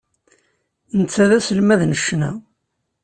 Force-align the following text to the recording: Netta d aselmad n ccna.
Netta 0.99 1.23
d 1.29 1.31
aselmad 1.37 1.81
n 1.85 1.93
ccna. 1.99 2.31